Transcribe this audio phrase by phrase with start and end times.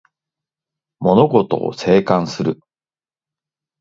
[0.99, 2.59] 物事を静観する